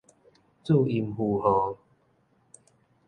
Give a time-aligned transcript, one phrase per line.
[0.63, 1.77] 注音符號